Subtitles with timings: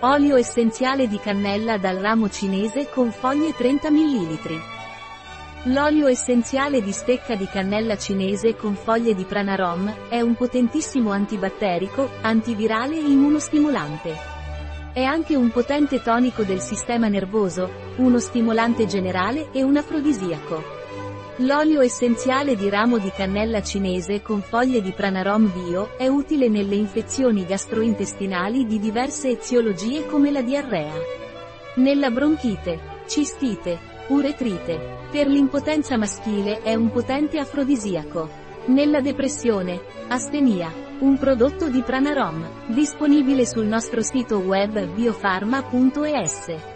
[0.00, 4.60] Olio essenziale di cannella dal ramo cinese con foglie 30 ml.
[5.64, 12.10] L'olio essenziale di stecca di cannella cinese con foglie di pranarom è un potentissimo antibatterico,
[12.20, 14.14] antivirale e immunostimolante.
[14.92, 20.62] È anche un potente tonico del sistema nervoso, uno stimolante generale e un afrodisiaco.
[21.40, 26.76] L'olio essenziale di ramo di cannella cinese con foglie di Pranarom Bio è utile nelle
[26.76, 30.94] infezioni gastrointestinali di diverse eziologie come la diarrea.
[31.74, 35.08] Nella bronchite, cistite, uretrite.
[35.10, 38.30] Per l'impotenza maschile è un potente afrodisiaco.
[38.68, 40.72] Nella depressione, astenia.
[41.00, 46.75] Un prodotto di Pranarom, disponibile sul nostro sito web biofarma.es.